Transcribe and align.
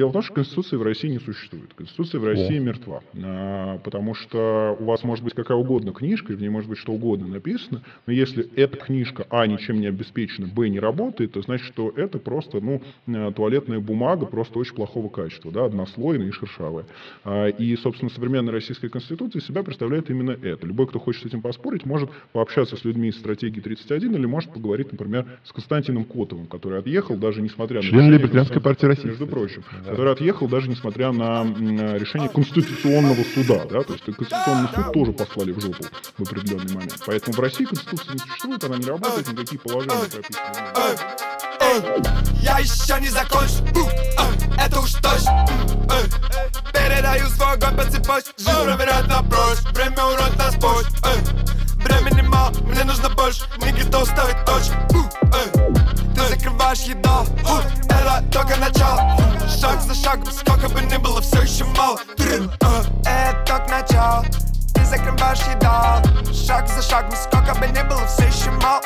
дело 0.00 0.08
в 0.08 0.12
том, 0.12 0.22
что 0.22 0.34
Конституции 0.34 0.76
в 0.76 0.82
России 0.82 1.08
не 1.08 1.18
существует. 1.18 1.74
Конституция 1.74 2.20
в 2.20 2.24
России 2.24 2.56
О. 2.56 2.60
мертва. 2.60 3.02
А, 3.22 3.78
потому 3.78 4.14
что 4.14 4.76
у 4.78 4.84
вас 4.84 5.04
может 5.04 5.22
быть 5.22 5.34
какая 5.34 5.58
угодно 5.58 5.92
книжка, 5.92 6.32
и 6.32 6.36
в 6.36 6.40
ней 6.40 6.48
может 6.48 6.70
быть 6.70 6.78
что 6.78 6.92
угодно 6.92 7.28
написано, 7.28 7.82
но 8.06 8.12
если 8.12 8.48
эта 8.56 8.78
книжка, 8.78 9.26
а, 9.28 9.46
ничем 9.46 9.78
не 9.78 9.86
обеспечена, 9.86 10.46
б, 10.46 10.68
не 10.68 10.80
работает, 10.80 11.32
то 11.32 11.42
значит, 11.42 11.66
что 11.66 11.92
это 11.94 12.18
просто, 12.18 12.60
ну, 12.60 12.80
э, 13.06 13.32
туалетная 13.36 13.78
бумага 13.78 14.24
просто 14.24 14.58
очень 14.58 14.74
плохого 14.74 15.10
качества, 15.10 15.52
да, 15.52 15.66
однослойная 15.66 16.28
и 16.28 16.30
шершавая. 16.30 16.86
А, 17.24 17.48
и, 17.48 17.76
собственно, 17.76 18.10
современная 18.10 18.52
российская 18.52 18.88
конституция 18.88 19.42
себя 19.42 19.62
представляет 19.62 20.08
именно 20.08 20.30
это. 20.30 20.66
Любой, 20.66 20.86
кто 20.86 20.98
хочет 20.98 21.24
с 21.24 21.26
этим 21.26 21.42
поспорить, 21.42 21.84
может 21.84 22.08
пообщаться 22.32 22.76
с 22.76 22.84
людьми 22.84 23.08
из 23.08 23.18
стратегии 23.18 23.60
31 23.60 24.14
или 24.14 24.26
может 24.26 24.50
поговорить, 24.52 24.92
например, 24.92 25.26
с 25.44 25.52
Константином 25.52 26.04
Котовым, 26.04 26.46
который 26.46 26.78
отъехал, 26.78 27.16
даже 27.16 27.42
несмотря 27.42 27.82
на... 27.82 27.82
Член 27.82 28.10
Либертарианской 28.10 28.62
партии 28.62 28.86
России. 28.86 29.08
Между 29.08 29.26
прочим. 29.26 29.62
Да. 29.84 29.89
Который 29.90 30.12
отъехал 30.12 30.48
даже 30.48 30.68
несмотря 30.68 31.12
на 31.12 31.42
решение 31.96 32.28
Конституционного 32.28 33.22
суда, 33.34 33.64
да, 33.64 33.82
то 33.82 33.92
есть 33.92 34.04
Конституционный 34.04 34.68
суд 34.74 34.92
тоже 34.92 35.12
послали 35.12 35.52
в 35.52 35.60
жопу 35.60 35.84
в 36.16 36.22
определенный 36.22 36.74
момент. 36.74 37.02
Поэтому 37.06 37.36
в 37.36 37.40
России 37.40 37.64
Конституция 37.64 38.14
не 38.14 38.18
существует, 38.20 38.64
она 38.64 38.76
не 38.76 38.86
работает, 38.86 39.28
никакие 39.32 39.58
положения 39.58 39.96
прописаны. 40.10 40.46
Я 42.40 42.58
еще 42.58 43.00
не 43.00 43.08
закончу, 43.08 43.64
это 44.58 44.80
уж 44.80 44.92
точно. 44.94 45.46
Передаю 46.72 47.26
свой 47.28 47.52
огонь 47.52 47.76
по 47.76 47.84
цепочке 47.84 48.32
Жизнь 48.38 48.62
проверяет 48.64 49.08
на 49.08 49.22
прочь. 49.22 49.58
Время 49.74 50.04
урод 50.04 50.36
нас 50.36 50.54
позже 50.54 50.88
Времени 51.84 52.22
мало, 52.26 52.52
мне 52.64 52.84
нужно 52.84 53.10
больше. 53.10 53.42
Не 53.58 53.72
готов 53.72 54.08
ставить 54.08 54.44
точку 54.44 55.59
Закрываешь 56.40 56.80
еду 56.84 57.10
Это 57.90 58.24
только 58.32 58.56
начало. 58.56 59.14
Шаг 59.46 59.82
за 59.82 59.94
шагом, 59.94 60.32
сколько 60.32 60.70
бы 60.70 60.80
ни 60.80 60.96
было, 60.96 61.20
все 61.20 61.42
еще 61.42 61.64
мало 61.64 62.00
Это 63.04 63.44
только 63.46 63.68
начало. 63.68 64.24
Ты 64.72 64.84
закрываешь 64.86 65.40
еду 65.40 66.34
Шаг 66.34 66.66
за 66.66 66.80
шагом, 66.80 67.12
сколько 67.14 67.54
бы 67.56 67.66
ни 67.66 67.82
было, 67.86 68.06
все 68.06 68.24
еще 68.24 68.50
мало 68.52 68.80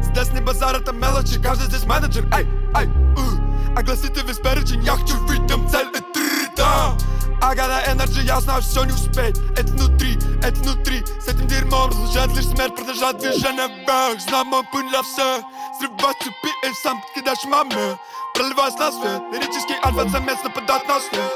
Здесь 0.00 0.32
не 0.32 0.40
базар, 0.40 0.76
это 0.76 0.92
мелочи, 0.92 1.38
каждый 1.38 1.66
здесь 1.66 1.84
менеджер 1.84 2.24
Эй, 2.34 2.46
эй, 2.76 2.86
uh. 2.86 3.76
Огласите 3.76 4.22
весь 4.22 4.38
перечень, 4.38 4.82
я 4.84 4.92
хочу 4.92 5.22
видим 5.26 5.68
цель 5.68 5.88
и 5.88 6.00
три, 6.14 6.48
да 6.56 6.96
I 7.42 7.54
got 7.54 7.68
that 7.68 7.94
energy, 7.94 8.24
я 8.24 8.40
знаю, 8.40 8.62
все 8.62 8.84
не 8.84 8.92
успеть 8.92 9.36
Это 9.54 9.70
внутри, 9.72 10.16
это 10.42 10.58
внутри 10.60 11.04
С 11.20 11.28
этим 11.28 11.46
дерьмом 11.46 11.90
разлучает 11.90 12.34
лишь 12.34 12.46
смерть 12.46 12.74
Продолжать 12.74 13.18
движение 13.18 13.68
вверх. 13.68 14.18
Знаю 14.22 14.46
мой 14.46 14.62
путь 14.72 14.88
для 14.88 15.02
всех 15.02 15.44
Срывать 15.84 16.16
цепи 16.22 16.50
и 16.66 16.72
сам 16.82 16.98
подкидаешь 17.02 17.44
маме 17.44 17.98
Проливаясь 18.32 18.74
на 18.76 18.90
свет 18.90 19.22
Лирический 19.32 19.74
альфа-самец 19.84 20.42
нападает 20.42 20.88
на 20.88 20.98
след 20.98 21.32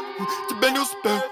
Тебе 0.49 0.71
не 0.71 0.79
успех 0.79 1.23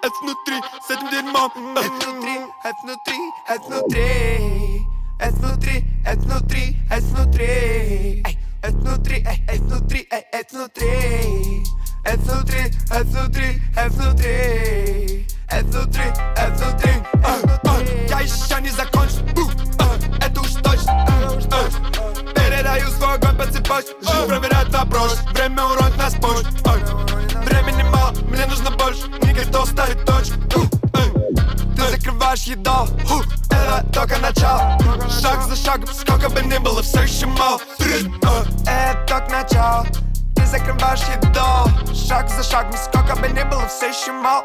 Это 0.00 0.14
внутри, 0.22 0.62
с 0.80 0.90
этим 0.90 1.10
дерьмом 1.10 1.52
Это 1.76 1.90
внутри, 1.90 2.40
это 2.64 2.76
внутри, 2.82 3.32
это 3.48 3.64
внутри 3.64 4.86
Это 5.20 5.36
внутри, 5.36 5.84
это 6.06 6.20
внутри, 6.22 6.76
это 6.90 7.06
внутри 7.06 8.22
Это 8.62 8.76
внутри, 8.78 9.26
это 9.46 9.62
внутри, 9.64 10.08
это 10.32 10.56
внутри 10.56 11.64
É 12.04 12.16
внутри, 12.16 12.60
é 12.90 13.02
внутри, 13.04 13.62
é 13.76 13.88
внутри 13.90 15.26
É 15.48 15.62
внутри, 15.62 16.04
é 16.36 16.50
внутри, 16.50 16.92
é 17.12 17.40
внутри 17.42 18.08
Я 18.08 18.20
еще 18.20 18.60
не 18.62 18.70
закончил, 18.70 18.93
цепочке 23.64 23.94
Жизнь 24.00 24.26
проверяет 24.26 24.68
вопрос, 24.72 25.18
время 25.32 25.64
уронит 25.64 25.96
нас 25.96 26.14
позже 26.14 26.44
Времени 27.44 27.82
мало, 27.82 28.12
мне 28.28 28.46
нужно 28.46 28.70
больше. 28.70 29.06
Не 29.22 29.32
готов 29.32 29.68
ставить 29.68 30.04
точку. 30.04 30.34
Ты 31.76 31.82
закрываешь 31.90 32.42
еду, 32.44 32.86
это 33.50 33.84
только 33.92 34.18
начало. 34.18 34.78
Шаг 35.10 35.42
за 35.42 35.56
шагом, 35.56 35.88
сколько 35.92 36.30
бы 36.30 36.40
ни 36.42 36.58
было, 36.58 36.82
все 36.82 37.02
еще 37.02 37.26
мало. 37.26 37.60
Это 38.66 39.04
только 39.06 39.30
начало 39.30 39.86
закрываешь 40.46 41.00
еду. 41.00 41.94
Шаг 41.94 42.28
за 42.30 42.42
шагом, 42.42 42.74
сколько 42.76 43.16
бы 43.16 43.28
ни 43.28 43.42
было, 43.42 43.66
все 43.68 43.88
еще 43.88 44.12
мало 44.12 44.44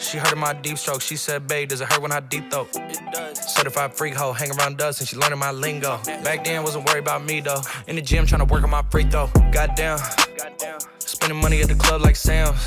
She 0.00 0.16
heard 0.16 0.32
of 0.32 0.38
my 0.38 0.54
deep 0.54 0.78
stroke, 0.78 1.02
she 1.02 1.16
said, 1.16 1.46
babe, 1.46 1.68
does 1.68 1.82
it 1.82 1.92
hurt 1.92 2.00
when 2.00 2.10
I 2.10 2.20
deep 2.20 2.50
throat? 2.50 2.74
Certified 3.36 3.94
freak 3.94 4.14
hoe, 4.14 4.32
hang 4.32 4.50
around 4.52 4.78
dust, 4.78 5.00
and 5.00 5.08
she 5.08 5.16
learning 5.16 5.38
my 5.38 5.50
lingo. 5.50 5.98
Back 6.24 6.44
then, 6.44 6.62
wasn't 6.62 6.88
worried 6.88 7.00
about 7.00 7.24
me 7.24 7.40
though. 7.40 7.60
In 7.86 7.96
the 7.96 8.02
gym, 8.02 8.26
trying 8.26 8.40
to 8.40 8.52
work 8.52 8.64
on 8.64 8.70
my 8.70 8.82
free 8.90 9.04
throw. 9.04 9.28
Goddamn. 9.52 9.98
Spending 10.98 11.40
money 11.40 11.60
at 11.60 11.68
the 11.68 11.74
club 11.74 12.00
like 12.00 12.16
Sam's. 12.16 12.66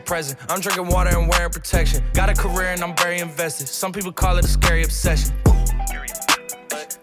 present. 0.00 0.38
I'm 0.48 0.60
drinking 0.60 0.88
water 0.88 1.16
and 1.16 1.28
wearing 1.28 1.50
protection. 1.50 2.02
Got 2.14 2.30
a 2.30 2.34
career 2.34 2.68
and 2.68 2.82
I'm 2.82 2.96
very 2.96 3.18
invested. 3.18 3.68
Some 3.68 3.92
people 3.92 4.12
call 4.12 4.36
it 4.38 4.44
a 4.44 4.48
scary 4.48 4.82
obsession. 4.82 5.34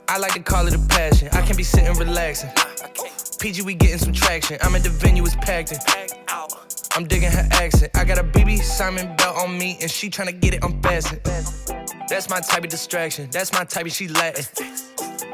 I 0.07 0.17
like 0.17 0.33
to 0.33 0.41
call 0.41 0.67
it 0.67 0.73
a 0.73 0.79
passion. 0.88 1.29
I 1.31 1.41
can 1.41 1.57
be 1.57 1.63
sitting 1.63 1.94
relaxing. 1.97 2.50
PG, 3.39 3.63
we 3.63 3.75
getting 3.75 3.97
some 3.97 4.13
traction. 4.13 4.57
I'm 4.61 4.75
at 4.75 4.83
the 4.83 4.89
venue, 4.89 5.25
it's 5.25 5.35
packed 5.35 5.72
in. 5.72 5.79
I'm 6.95 7.06
digging 7.06 7.29
her 7.29 7.47
accent. 7.51 7.91
I 7.95 8.06
got 8.06 8.17
a 8.17 8.23
BB 8.23 8.61
Simon 8.61 9.13
belt 9.17 9.35
on 9.38 9.57
me, 9.57 9.77
and 9.81 9.91
she 9.91 10.09
tryna 10.09 10.39
get 10.39 10.53
it 10.53 10.63
unfastened. 10.63 11.22
That's 12.07 12.29
my 12.29 12.39
type 12.39 12.63
of 12.63 12.69
distraction. 12.69 13.29
That's 13.31 13.51
my 13.51 13.66
type 13.66 13.85
of 13.85 13.91
she 13.91 14.07
Latin. 14.07 14.45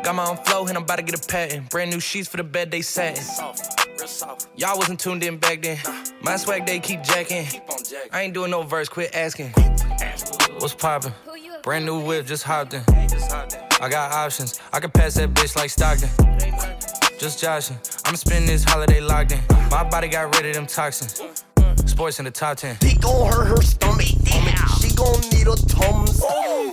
Got 0.03 0.15
my 0.15 0.25
own 0.25 0.37
flow, 0.37 0.65
and 0.65 0.75
I'm 0.75 0.83
about 0.83 0.97
to 0.97 1.03
get 1.03 1.23
a 1.23 1.27
patent. 1.27 1.69
Brand 1.69 1.91
new 1.91 1.99
sheets 1.99 2.27
for 2.27 2.37
the 2.37 2.43
bed 2.43 2.71
they 2.71 2.81
satin. 2.81 3.23
Y'all 4.55 4.77
wasn't 4.77 4.99
tuned 4.99 5.23
in 5.23 5.37
back 5.37 5.61
then. 5.61 5.77
My 6.21 6.35
swag 6.35 6.65
they 6.65 6.79
keep 6.79 7.03
jacking. 7.03 7.47
I 8.11 8.21
ain't 8.21 8.33
doing 8.33 8.51
no 8.51 8.63
verse, 8.63 8.89
quit 8.89 9.15
asking. 9.15 9.49
What's 10.59 10.73
poppin'? 10.73 11.13
Brand 11.63 11.85
new 11.85 11.99
whip, 11.99 12.25
just 12.25 12.43
hopped 12.43 12.73
in. 12.73 12.83
I 12.87 13.89
got 13.89 14.11
options. 14.11 14.59
I 14.73 14.79
can 14.79 14.91
pass 14.91 15.15
that 15.15 15.33
bitch 15.33 15.55
like 15.55 15.69
Stockton. 15.69 16.09
Just 17.19 17.39
joshing. 17.39 17.77
I'ma 18.05 18.17
spend 18.17 18.47
this 18.47 18.63
holiday 18.63 18.99
locked 18.99 19.31
in. 19.31 19.39
My 19.69 19.83
body 19.83 20.07
got 20.07 20.35
rid 20.35 20.45
of 20.47 20.53
them 20.55 20.65
toxins. 20.65 21.21
Sports 21.85 22.19
in 22.19 22.25
the 22.25 22.31
top 22.31 22.57
10. 22.57 22.77
He 22.81 22.95
gon' 22.97 23.31
hurt 23.31 23.47
her 23.47 23.61
stomach. 23.61 24.07
Damn. 24.23 24.45
She 24.79 24.93
gon' 24.95 25.21
need 25.31 25.47
a 25.47 25.55
Tums. 25.55 26.21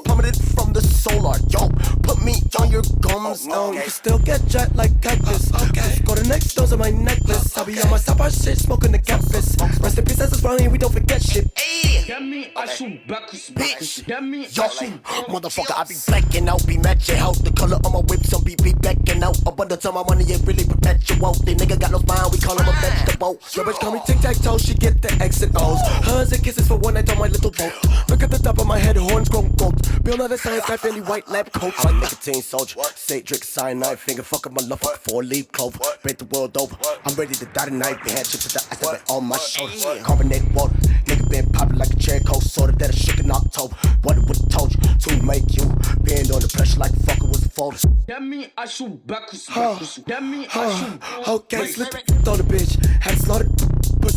Plummeted 0.04 0.36
from 0.54 0.72
the 0.72 0.80
solar. 0.80 1.36
Yo, 1.48 1.68
put 2.02 2.22
me 2.24 2.34
on 2.60 2.70
your 2.70 2.82
gums. 3.00 3.46
No, 3.46 3.72
you 3.72 3.88
still 3.88 4.18
get 4.18 4.44
jet 4.46 4.74
like 4.74 5.00
cactus. 5.02 5.52
Okay. 5.54 6.00
To 6.18 6.24
next 6.24 6.54
doors 6.54 6.72
of 6.72 6.80
my 6.80 6.90
necklace. 6.90 7.37
I'll 7.58 7.64
be 7.64 7.76
on 7.80 7.90
my 7.90 7.96
side 7.96 8.32
shit, 8.32 8.56
smoking 8.56 8.92
the 8.92 9.00
campus. 9.00 9.56
Rest 9.80 9.98
in 9.98 10.04
peace, 10.04 10.16
that's 10.16 10.40
Ronnie, 10.42 10.68
we 10.68 10.78
don't 10.78 10.92
forget 10.92 11.20
shit. 11.20 11.50
Hey. 11.58 12.04
That 12.06 12.22
mean 12.22 12.46
I 12.56 12.66
shoot 12.66 13.06
black 13.06 13.34
as 13.34 13.50
bitch. 13.50 14.06
Yo, 14.08 14.62
I 14.62 14.68
shoot 14.68 15.02
motherfucker, 15.28 15.76
I 15.76 15.84
be 15.84 15.94
blacking 16.06 16.48
out, 16.48 16.66
be 16.66 16.78
matching 16.78 17.18
out. 17.18 17.34
The 17.44 17.50
color 17.50 17.76
of 17.76 17.92
my 17.92 17.98
whip, 17.98 18.24
some 18.24 18.44
be 18.44 18.54
be 18.62 18.72
backing 18.74 19.22
out. 19.22 19.36
Up 19.44 19.60
on 19.60 19.68
the 19.68 19.76
time, 19.76 19.94
my 19.94 20.04
money 20.04 20.24
ain't 20.32 20.46
really 20.46 20.64
perpetual. 20.64 21.34
They 21.44 21.54
nigga 21.54 21.78
got 21.78 21.90
no 21.90 21.98
spine, 21.98 22.30
we 22.32 22.38
call 22.38 22.56
him 22.56 22.66
a 22.66 22.70
ah. 22.70 22.80
vegetable. 22.80 23.38
Your 23.52 23.64
bitch 23.66 23.80
call 23.80 23.92
me 23.92 24.00
tic 24.06 24.20
tac 24.20 24.36
toe, 24.36 24.56
she 24.56 24.72
get 24.74 25.02
the 25.02 25.12
exit 25.20 25.50
O's. 25.56 25.78
Hugs 26.06 26.32
and 26.32 26.42
kisses 26.42 26.66
for 26.66 26.78
one 26.78 26.94
night 26.94 27.10
on 27.10 27.18
my 27.18 27.26
little 27.26 27.50
boat. 27.50 27.74
Look 28.08 28.22
at 28.22 28.30
the 28.30 28.38
top 28.38 28.58
of 28.58 28.66
my 28.66 28.78
head, 28.78 28.96
horns 28.96 29.28
grown 29.28 29.52
gold. 29.56 29.76
Bill 30.02 30.16
the 30.16 30.38
science 30.38 30.66
life, 30.68 30.84
any 30.86 31.02
white 31.02 31.28
lab 31.28 31.52
coat. 31.52 31.74
I'm 31.80 31.98
a 31.98 32.00
nicotine 32.00 32.40
soldier. 32.40 32.80
Say 32.94 33.20
drink 33.20 33.44
cyanide, 33.44 33.98
finger 33.98 34.22
fucking 34.22 34.54
my 34.54 34.62
love, 34.62 34.80
fuck 34.80 34.96
four 34.96 35.22
leaf 35.22 35.52
clover. 35.52 35.80
Break 36.02 36.16
the 36.16 36.24
world 36.24 36.56
over. 36.56 36.74
I'm 37.04 37.14
ready 37.16 37.34
to 37.34 37.47
die 37.52 37.66
tonight. 37.66 37.98
They 38.04 38.12
had 38.12 38.26
chips 38.26 38.44
with 38.44 38.54
the 38.54 38.66
ice 38.70 38.78
that 38.78 39.10
on 39.10 39.24
my 39.24 39.36
shoulders. 39.36 39.84
Carbonated 40.02 40.54
water. 40.54 40.74
Nigga 41.06 41.30
been 41.30 41.46
popping 41.50 41.78
like 41.78 41.90
a 41.90 41.96
cherry 41.96 42.20
coke 42.20 42.42
soda 42.42 42.72
that 42.72 42.90
I 42.90 42.92
shook 42.92 43.18
in 43.18 43.30
October. 43.30 43.74
What 44.02 44.16
it 44.16 44.24
would've 44.26 44.48
told 44.48 44.72
you 44.74 44.80
to 44.80 45.22
make 45.22 45.56
you 45.56 45.64
bend 46.04 46.30
under 46.30 46.48
pressure 46.48 46.80
like 46.80 46.92
fucker 46.92 47.28
was 47.28 47.44
a 47.44 47.48
folder. 47.48 47.78
That 48.06 48.22
mean 48.22 48.50
I 48.56 48.66
shoot 48.66 49.06
back, 49.06 49.30
with 49.32 49.46
That 50.06 50.22
mean 50.22 50.46
I 50.54 50.70
shoot. 50.78 51.28
Okay, 51.28 51.66
slip 51.66 51.90
the 51.90 52.14
throw 52.24 52.36
the 52.36 52.42
bitch. 52.44 52.84
Had 53.02 53.18
to. 53.18 53.57
Pussy 53.57 53.57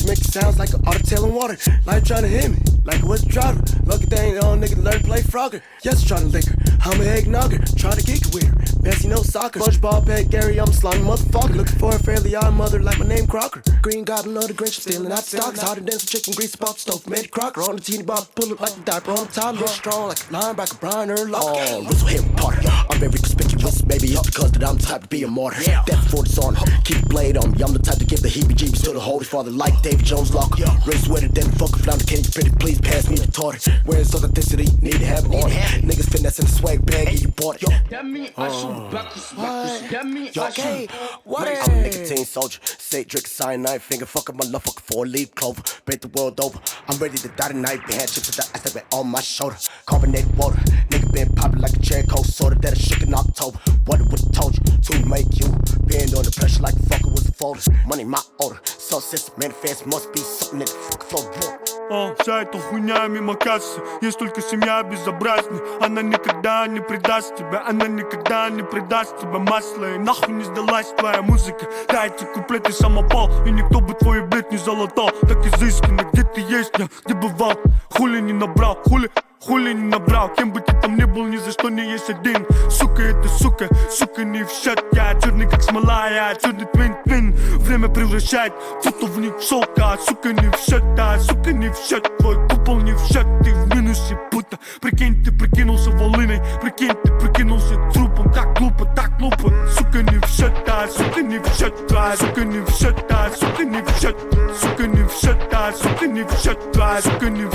make 0.07 0.19
it 0.19 0.25
sounds 0.25 0.59
like 0.59 0.73
an 0.73 0.81
otter 0.87 1.03
tail 1.03 1.25
in 1.25 1.33
water. 1.33 1.57
Like 1.85 2.05
trying 2.05 2.23
to 2.23 2.27
hit 2.27 2.51
me, 2.51 2.57
like 2.83 2.99
it 2.99 3.05
was 3.05 3.23
a 3.23 3.29
driver. 3.29 3.63
Lucky 3.85 4.05
thing, 4.05 4.37
old 4.43 4.61
nigga 4.61 4.81
learn 4.83 4.99
to 4.99 5.03
play 5.03 5.21
Frogger. 5.21 5.61
Yes, 5.83 6.03
trying 6.03 6.21
to 6.21 6.27
lick 6.27 6.45
her. 6.45 6.55
I'm 6.83 6.99
a 6.99 7.05
eggnogger, 7.05 7.59
trying 7.77 7.97
to 7.97 8.03
geek 8.03 8.25
with 8.33 8.43
her. 8.43 8.81
Bessie 8.81 9.07
no 9.07 9.17
soccer. 9.17 9.59
SpongeBob, 9.59 10.07
Pet 10.07 10.29
Gary, 10.29 10.59
I'm 10.59 10.69
a 10.69 10.73
slimy 10.73 11.03
motherfucker. 11.03 11.55
Looking 11.55 11.77
for 11.77 11.95
a 11.95 11.99
fairly 11.99 12.35
odd 12.35 12.53
mother 12.53 12.81
like 12.81 12.97
my 12.97 13.05
name 13.05 13.27
Crocker. 13.27 13.61
Green 13.81 14.03
Goblin 14.03 14.37
of 14.37 14.47
the 14.47 14.53
Grinch, 14.53 14.79
stealing 14.79 15.11
out 15.11 15.23
stocks. 15.23 15.61
Hotter 15.61 15.81
than 15.81 15.99
some 15.99 16.07
chicken 16.07 16.33
grease 16.33 16.55
pop 16.55 16.77
stove. 16.79 17.07
Made 17.07 17.29
Crocker 17.29 17.61
on 17.61 17.75
the 17.75 17.81
teeny 17.81 18.03
bob, 18.03 18.27
pull 18.35 18.55
like 18.55 18.75
a 18.75 18.79
diaper 18.81 19.11
on 19.11 19.27
the 19.27 19.31
toddler. 19.31 19.67
Strong 19.67 20.07
like 20.09 20.19
a 20.19 20.33
linebacker, 20.33 20.79
Brian 20.79 21.09
Urlacher. 21.09 21.39
Oh, 21.41 21.83
Russell 21.83 22.07
Harry 22.07 22.29
Potter. 22.35 22.61
I'm 22.89 22.99
very 22.99 23.11
conspicuous, 23.11 23.85
maybe 23.85 24.07
it's 24.07 24.25
because 24.25 24.51
that 24.53 24.63
I'm 24.63 24.77
the 24.77 24.83
type 24.83 25.01
to 25.03 25.07
be 25.07 25.23
a 25.23 25.27
martyr. 25.27 25.61
Yeah. 25.61 25.83
Death 25.85 26.09
for 26.09 26.23
the 26.23 26.41
on, 26.41 26.55
keep 26.83 27.07
blade 27.07 27.30
on 27.63 27.71
me. 27.71 27.71
I'm 27.71 27.73
the 27.73 27.79
type 27.79 27.97
to 27.99 28.05
give 28.05 28.21
the 28.21 28.27
heebie-jeebies 28.27 28.83
to 28.83 28.91
the 28.91 28.99
holy 28.99 29.25
father 29.25 29.51
like 29.51 29.81
Davy 29.81 30.03
Jones 30.03 30.33
Locker. 30.33 30.65
Race 30.85 31.07
wetter 31.07 31.27
than 31.27 31.49
the 31.49 31.55
fucking 31.57 31.83
flounder. 31.83 32.05
Can 32.05 32.23
you 32.23 32.29
pretty 32.31 32.51
please 32.59 32.79
pass 32.81 33.09
me 33.09 33.15
the 33.15 33.31
tartar? 33.31 33.71
Where's 33.85 34.13
authenticity, 34.13 34.67
need 34.81 34.99
to 34.99 35.05
have 35.05 35.25
on. 35.25 35.49
Niggas 35.81 36.09
finessing 36.11 36.45
the 36.45 36.51
swag 36.51 36.85
bag, 36.85 37.07
and 37.07 37.21
you 37.21 37.27
bought 37.29 37.61
it. 37.61 37.69
That 37.89 38.05
mean 38.05 38.29
I 38.37 38.47
uh, 38.47 38.51
shoot 38.51 38.91
backwards, 38.91 39.33
backwards. 39.33 39.91
That 39.91 40.05
mean 40.05 40.29
I 40.37 40.47
Okay, 40.49 40.87
shoot. 40.89 40.91
what 41.23 41.47
I'm 41.47 41.71
a 41.77 41.81
nicotine 41.81 42.25
soldier. 42.25 42.59
Say 42.63 43.03
drink 43.03 43.27
cyanide, 43.27 43.81
finger 43.81 44.05
fucking 44.05 44.37
my 44.37 44.45
love, 44.49 44.63
fucking 44.63 44.83
four 44.85 45.05
leaf 45.05 45.33
clover. 45.35 45.61
Break 45.85 46.01
the 46.01 46.07
world 46.09 46.39
over. 46.41 46.59
I'm 46.87 46.97
ready 46.97 47.17
to 47.17 47.27
die 47.29 47.49
tonight. 47.49 47.79
They 47.87 47.95
had 47.95 48.09
chips 48.09 48.27
with 48.27 48.37
the 48.37 48.49
ice 48.53 48.73
that 48.73 48.85
on 48.93 49.07
my 49.07 49.21
shoulder. 49.21 49.57
Carbonated 49.85 50.35
water. 50.37 50.57
Nigga 50.89 51.00
been 51.11 51.33
popping 51.35 51.59
like 51.59 51.73
a 51.73 51.79
cherry 51.79 52.03
coke 52.07 52.25
soda 52.25 52.55
that 52.59 52.73
I 52.73 52.75
shook 52.75 53.01
in 53.03 53.13
October. 53.13 53.57
What 53.85 53.99
it 53.99 54.07
would've 54.07 54.31
told 54.31 54.55
you 54.55 54.63
to 54.63 55.05
make 55.05 55.39
you 55.39 55.47
bend 55.87 56.13
under 56.15 56.31
pressure 56.31 56.63
like 56.63 56.75
fucker 56.89 57.11
was 57.11 57.27
a 57.27 57.33
folder. 57.33 57.61
Money 57.87 58.03
my 58.03 58.21
order. 58.39 58.59
So 58.65 58.99
since 58.99 59.31
manifest 59.37 59.85
must 59.85 60.11
be 60.13 60.19
something 60.19 60.59
that 60.59 60.67
the 60.67 60.73
fuck 60.73 61.03
flow 61.03 61.23
wrong. 61.23 61.57
О, 61.89 62.15
вся 62.19 62.43
эта 62.43 62.57
хуйня 62.57 63.05
мимо 63.07 63.33
кассы 63.33 63.81
Есть 64.01 64.17
только 64.17 64.41
семья 64.41 64.81
безобразная 64.81 65.59
Она 65.81 66.01
никогда 66.01 66.65
не 66.65 66.79
предаст 66.79 67.35
тебя 67.35 67.65
Она 67.67 67.87
никогда 67.87 68.49
не 68.49 68.63
предаст 68.63 69.19
тебя 69.19 69.39
масло 69.39 69.95
И 69.95 69.97
нахуй 69.97 70.33
не 70.33 70.45
сдалась 70.45 70.87
твоя 70.97 71.21
музыка 71.21 71.67
Дайте 71.89 72.25
куплеты 72.27 72.71
самопал 72.71 73.29
И 73.45 73.51
никто 73.51 73.81
бы 73.81 73.93
твой 73.93 74.21
блядь 74.21 74.53
не 74.53 74.57
залатал 74.57 75.09
Так 75.27 75.45
изысканно, 75.45 76.03
где 76.13 76.23
ты 76.23 76.39
есть, 76.39 76.71
я 76.77 76.87
где 77.03 77.13
бывал 77.13 77.55
Хули 77.89 78.21
не 78.21 78.31
набрал, 78.31 78.77
хули 78.85 79.09
Хули 79.43 79.73
не 79.73 79.87
набрал, 79.87 80.29
кем 80.35 80.51
бы 80.51 80.59
ты 80.59 80.71
там 80.79 80.95
ни 80.95 81.03
был, 81.03 81.25
ни 81.25 81.37
за 81.37 81.51
что 81.51 81.69
не 81.69 81.83
есть 81.83 82.11
один 82.11 82.45
Сука, 82.69 83.01
это 83.01 83.27
сука, 83.27 83.67
сука 83.89 84.23
не 84.23 84.43
в 84.43 84.51
счет 84.51 84.79
Я 84.93 85.19
черный 85.19 85.49
как 85.49 85.63
смола, 85.63 86.11
я 86.11 86.35
черный 86.35 86.65
твин-твин 86.65 87.31
Время 87.57 87.87
превращает 87.87 88.53
фото 88.83 89.07
в 89.07 89.19
них 89.19 89.33
шелка 89.41 89.97
Сука 90.05 90.31
не 90.31 90.47
в 90.47 90.55
счет, 90.57 90.83
да, 90.93 91.17
сука 91.17 91.53
не 91.53 91.69
в 91.69 91.75
счет 91.75 92.07
Твой 92.19 92.35
купол 92.49 92.81
не 92.81 92.93
в 92.93 92.99
счет, 92.99 93.25
ты 93.43 93.51
в 93.51 93.75
минусе 93.75 94.15
будто 94.31 94.59
Прикинь, 94.79 95.23
ты 95.23 95.31
прикинулся 95.31 95.89
волыной 95.89 96.39
Прикинь, 96.61 96.93
ты 97.03 97.11
прикинулся 97.19 97.75
трупом 97.93 98.31
Так 98.31 98.55
глупо, 98.59 98.85
так 98.95 99.17
глупо 99.17 99.51
Сука 99.71 100.03
не 100.03 100.19
в 100.19 100.27
счет, 100.27 100.53
да, 100.67 100.87
сука 100.87 101.23
не 101.23 101.39
в 101.39 101.47
счет 101.57 101.73
Да, 101.89 102.15
сука 102.15 102.41
не 102.41 102.59
в 102.59 102.69
счет, 102.69 102.95
да, 103.09 103.31
сука 103.35 103.63
не 103.63 103.81
в 103.81 103.89
счет 103.99 104.15
Сука 104.61 104.85
не 104.85 105.03
в 105.03 105.11
счет, 105.11 105.37
да, 105.51 105.73
сука 105.73 106.05
не 106.05 106.21
в 106.21 106.31
счет 106.33 106.59
Да, 106.75 107.01
сука 107.01 107.27
не 107.27 107.45
в 107.45 107.50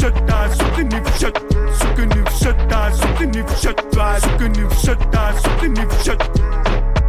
вшата, 0.00 0.48
сука 0.54 0.82
ни 0.82 1.00
вшат, 1.04 1.38
сука 1.78 2.06
ни 2.06 2.24
вшата, 2.30 2.90
сука 2.92 3.26
ни 3.26 3.42
вшат, 3.42 3.90
това 3.90 4.20
сука 4.20 4.48
ни 4.48 4.64
вшата, 4.70 5.32
сука 5.42 5.68
ни 5.68 5.86
вшат. 5.90 6.40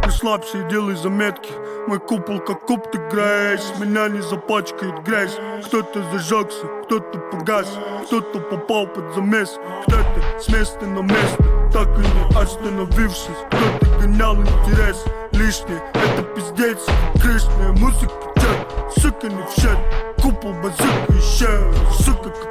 Не 0.06 0.12
слаб 0.12 0.44
си, 0.44 0.58
делай 0.70 0.96
заметки, 0.96 1.52
мой 1.88 1.98
купол 1.98 2.40
как 2.40 2.60
куп 2.66 2.90
ты 2.92 2.98
греешь, 3.10 3.78
меня 3.80 4.08
не 4.08 4.20
от 4.20 5.06
грязь. 5.06 5.38
Кто-то 5.66 6.02
зажегся, 6.12 6.66
кто-то 6.84 7.18
погас, 7.30 7.78
кто-то 8.06 8.40
попал 8.40 8.86
под 8.86 9.14
замес, 9.14 9.58
кто-то 9.86 10.40
с 10.40 10.48
места 10.48 10.84
на 10.86 11.00
место, 11.00 11.44
так 11.72 11.88
и 11.98 12.02
не 12.02 12.42
остановившись, 12.42 13.42
кто-то 13.48 14.00
гонял 14.00 14.36
интерес. 14.36 15.04
Лишнее, 15.32 15.82
это 15.94 16.22
пиздец, 16.34 16.78
крышная 17.20 17.72
музыка, 17.72 18.12
чат, 18.36 18.92
сука 19.00 19.28
не 19.28 19.42
в 19.42 19.60
шет, 19.60 19.78
купол 20.22 20.52
базука 20.62 21.12
и 21.12 21.20
щель. 21.20 21.91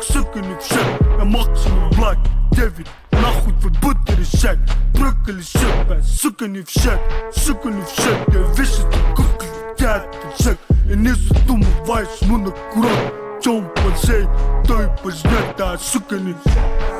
как 0.01 0.03
сука 0.03 0.41
не 0.41 0.55
в 0.55 0.63
счет 0.63 1.19
Я 1.19 1.25
максимум 1.25 1.91
блак 1.91 2.19
9 2.53 2.87
Нахуй 3.13 3.53
твой 3.61 3.73
будто 3.83 4.13
решать 4.15 4.59
Брак 4.95 5.17
или 5.29 5.43
счет, 5.43 5.87
блядь, 5.89 6.05
сука 6.05 6.47
не 6.47 6.63
в 6.63 6.71
счет 6.71 7.01
Сука 7.35 7.69
не 7.69 7.83
в 7.83 7.89
счет 7.89 8.19
Я 8.29 8.41
вещи 8.55 8.83
как 9.17 9.43
летят 9.43 10.17
шаг 10.41 10.59
И 10.91 10.97
не 10.97 11.11
задумываясь, 11.11 12.21
ну 12.23 12.39
на 12.39 12.51
курок 12.73 13.43
Чем 13.43 13.69
позей, 13.75 14.27
то 14.67 14.83
и 14.83 14.89
пожнет 15.03 15.61
А 15.61 15.79
сука 15.79 16.17
не 16.17 16.35
I 16.37 17.00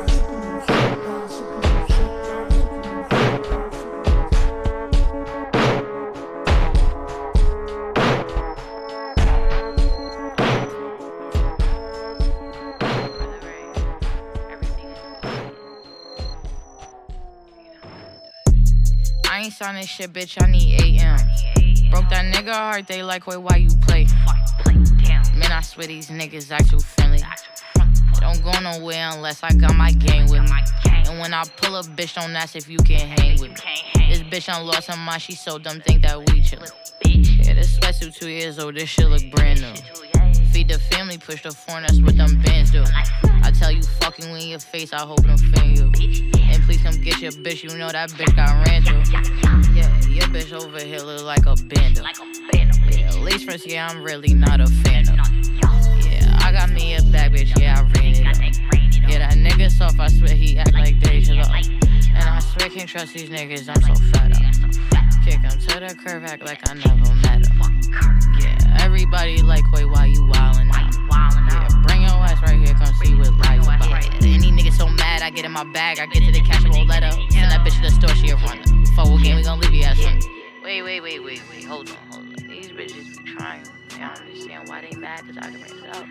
signing 19.82 19.88
shit, 19.88 20.12
bitch. 20.12 20.42
I 20.42 20.50
need 20.50 20.80
AM. 20.80 21.18
Broke 21.90 22.08
that 22.10 22.32
nigga 22.32 22.52
heart, 22.52 22.86
they 22.86 23.02
like, 23.02 23.26
wait, 23.26 23.38
why 23.38 23.56
you 23.56 23.68
play? 23.82 24.06
Man, 25.36 25.52
I 25.52 25.60
swear 25.62 25.86
these 25.86 26.08
niggas 26.08 26.50
act 26.50 26.70
too 26.70 26.78
friendly. 26.78 27.20
Don't 28.20 28.42
go 28.42 28.52
nowhere 28.60 29.10
unless 29.12 29.42
I 29.42 29.52
got 29.52 29.74
my 29.74 29.92
game 29.92 30.28
with 30.28 30.42
me. 30.42 30.58
And 31.06 31.18
when 31.18 31.34
I 31.34 31.44
pull 31.56 31.74
up, 31.74 31.86
bitch, 31.86 32.14
don't 32.14 32.34
ask 32.36 32.56
if 32.56 32.68
you 32.68 32.78
can 32.78 33.08
hang 33.18 33.40
with 33.40 33.50
me. 33.50 34.08
This 34.08 34.22
bitch, 34.22 34.48
I'm 34.52 34.66
lost 34.66 34.88
her 34.88 34.96
mind, 34.96 35.22
she 35.22 35.34
so 35.34 35.58
dumb, 35.58 35.80
think 35.80 36.02
that 36.02 36.18
we 36.18 36.40
chill. 36.42 36.60
Yeah, 37.04 37.54
this 37.54 37.78
sweatsuit 37.78 38.14
two 38.16 38.28
years 38.28 38.58
old, 38.58 38.76
this 38.76 38.88
shit 38.88 39.08
look 39.08 39.28
brand 39.30 39.60
new. 39.60 39.74
Feed 40.52 40.68
the 40.68 40.78
family, 40.78 41.18
push 41.18 41.42
the 41.42 41.50
phone, 41.50 41.82
that's 41.82 42.00
what 42.00 42.16
them 42.16 42.40
bands 42.42 42.70
do. 42.70 42.84
I 43.24 43.50
tell 43.50 43.72
you, 43.72 43.82
fucking 43.82 44.30
when 44.30 44.42
your 44.42 44.60
face, 44.60 44.92
I 44.92 45.00
hope 45.00 45.22
them 45.22 45.38
fan 45.38 45.76
you. 45.76 45.84
And 46.42 46.62
please 46.64 46.82
come 46.82 47.00
get 47.02 47.20
your 47.20 47.32
bitch, 47.32 47.62
you 47.64 47.76
know 47.76 47.90
that 47.90 48.10
bitch 48.10 48.36
got 48.36 48.66
ran 48.66 48.82
through. 48.84 49.61
Yeah, 50.12 50.26
your 50.26 50.28
bitch 50.28 50.52
over 50.52 50.78
here 50.78 51.00
look 51.00 51.22
like 51.24 51.46
a 51.46 51.56
bando. 51.56 52.02
Yeah, 52.52 53.08
at 53.08 53.14
least 53.20 53.48
first, 53.48 53.66
yeah, 53.66 53.88
I'm 53.88 54.02
really 54.02 54.34
not 54.34 54.60
a 54.60 54.66
fan 54.66 55.08
of. 55.08 55.16
Yeah, 56.04 56.38
I 56.42 56.52
got 56.52 56.68
me 56.70 56.96
a 56.96 57.02
bad 57.02 57.32
bitch, 57.32 57.58
yeah, 57.58 57.78
I 57.78 57.82
ran 57.98 58.14
it 58.14 58.26
up. 58.26 58.36
Yeah, 59.08 59.18
that 59.18 59.38
nigga 59.38 59.70
soft, 59.70 59.98
I 59.98 60.08
swear 60.08 60.34
he 60.34 60.58
act 60.58 60.74
like 60.74 61.00
Deja 61.00 61.34
Love. 61.34 61.50
And 61.50 62.28
I 62.28 62.40
swear 62.40 62.68
can't 62.68 62.88
trust 62.88 63.14
these 63.14 63.30
niggas, 63.30 63.68
I'm 63.70 63.80
so 63.80 63.94
fed 64.12 64.32
up. 64.32 64.40
Kick 65.24 65.40
him 65.40 65.58
to 65.58 65.80
the 65.80 65.96
curve, 66.04 66.24
act 66.24 66.42
like 66.44 66.68
I 66.68 66.74
never 66.74 67.14
met 67.14 67.46
him. 67.46 67.62
Yeah, 68.38 68.51
everybody 68.92 69.40
like, 69.40 69.64
wait, 69.72 69.86
why 69.86 70.04
you 70.04 70.20
wildin' 70.20 70.70
out? 70.70 70.92
Yeah, 71.50 71.68
bring 71.82 72.02
your 72.02 72.10
ass 72.10 72.42
right 72.42 72.58
here, 72.58 72.74
come 72.74 72.92
see 72.96 73.14
what 73.14 73.30
life 73.38 73.62
about. 73.62 74.04
Any 74.22 74.52
nigga 74.52 74.70
so 74.70 74.86
mad, 74.86 75.22
I 75.22 75.30
get 75.30 75.46
in 75.46 75.52
my 75.52 75.64
bag, 75.64 75.98
I 75.98 76.04
get 76.04 76.24
to 76.24 76.30
the 76.30 76.42
cash 76.42 76.62
roll 76.64 76.84
letter. 76.84 77.10
Send 77.30 77.50
that 77.50 77.66
bitch 77.66 77.76
to 77.76 77.82
the 77.82 77.90
store, 77.90 78.14
she 78.14 78.28
a 78.28 78.36
runner. 78.36 78.62
Fuck 78.94 79.08
what 79.08 79.22
game 79.22 79.36
we 79.36 79.44
gon' 79.44 79.60
leave 79.60 79.72
you 79.72 79.84
ass 79.84 80.04
on. 80.04 80.20
Wait, 80.62 80.82
wait, 80.82 81.00
wait, 81.00 81.24
wait, 81.24 81.42
wait, 81.50 81.64
hold 81.64 81.88
on, 81.88 81.96
hold 82.10 82.26
on. 82.26 82.34
These 82.46 82.68
bitches 82.68 83.16
be 83.16 83.32
trying. 83.32 83.64
They 83.88 83.98
don't 84.00 84.20
understand 84.20 84.68
why 84.68 84.82
they 84.82 84.94
mad, 84.98 85.20
cause 85.20 85.38
I 85.38 85.50
can 85.50 85.60
bring 85.60 85.84
it 85.84 85.96
up. 85.96 86.06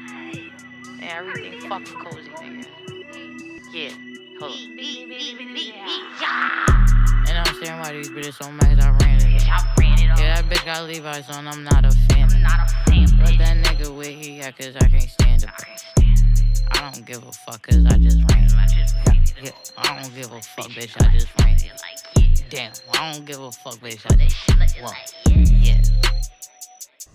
And 1.01 1.03
everything 1.03 1.61
fucking 1.69 1.99
cozy, 2.03 2.29
nigga. 2.29 2.65
Yeah, 3.71 3.91
hold 4.39 4.53
on. 4.53 4.57
And 7.27 7.37
I 7.37 7.43
understand 7.45 7.79
why 7.79 7.93
these 7.93 8.09
bitches 8.09 8.43
so 8.43 8.51
mad, 8.51 8.79
cause 8.79 8.85
I 8.85 8.89
ran 9.05 9.21
it 9.21 9.47
up. 9.47 10.17
Yeah, 10.17 10.41
that 10.41 10.45
bitch 10.49 10.65
got 10.65 10.87
Levi's 10.87 11.29
on, 11.29 11.47
I'm 11.47 11.63
not 11.63 11.85
a 11.85 11.91
fan. 11.91 12.30
Of 12.45 12.93
it. 12.93 13.11
Let 13.19 13.37
that 13.39 13.57
nigga 13.65 13.95
where 13.95 14.09
he 14.09 14.41
at, 14.41 14.57
cause 14.57 14.75
I 14.75 14.87
can't 14.87 15.09
stand 15.09 15.43
it. 15.43 15.49
I 16.71 16.91
don't 16.91 17.05
give 17.05 17.25
a 17.27 17.31
fuck, 17.31 17.67
cause 17.67 17.85
I 17.85 17.97
just 17.97 18.17
ran 18.31 18.45
it. 18.45 18.93
Yeah, 19.05 19.15
yeah, 19.43 19.51
I 19.77 20.01
don't 20.01 20.15
give 20.15 20.31
a 20.31 20.41
fuck, 20.41 20.67
bitch, 20.67 20.95
I 20.99 21.11
just 21.11 21.27
ran 21.39 21.55
it. 21.55 22.43
Damn, 22.49 22.71
I 22.93 23.13
don't 23.13 23.25
give 23.25 23.39
a 23.39 23.51
fuck, 23.51 23.75
bitch, 23.75 24.01
I 24.09 24.15
just. 24.15 24.81
Well, 24.81 24.93
yeah. 25.61 25.81